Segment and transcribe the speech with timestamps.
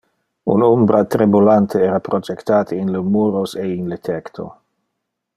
[0.51, 4.47] Un umbra tremulante era projectate in le muros e in le tecto.